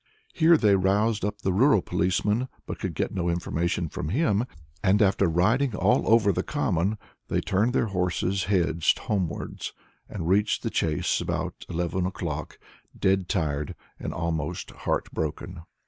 Here 0.33 0.57
they 0.57 0.75
roused 0.75 1.23
up 1.23 1.41
the 1.41 1.53
rural 1.53 1.83
policeman, 1.83 2.47
but 2.65 2.79
could 2.79 2.95
get 2.95 3.13
no 3.13 3.29
information 3.29 3.87
from 3.87 4.09
him, 4.09 4.45
and, 4.81 4.99
after 4.99 5.27
riding 5.27 5.75
all 5.75 6.09
over 6.11 6.31
the 6.31 6.41
common, 6.41 6.97
they 7.27 7.39
turned 7.39 7.73
their 7.73 7.85
horses' 7.85 8.45
heads 8.45 8.95
homewards, 8.97 9.73
and 10.09 10.27
reached 10.27 10.63
the 10.63 10.71
Chase 10.71 11.21
about 11.21 11.65
eleven 11.69 12.07
o'clock, 12.07 12.57
dead 12.97 13.29
tired 13.29 13.75
and 13.99 14.11
almost 14.11 14.71
heart 14.71 15.11
broken. 15.11 15.61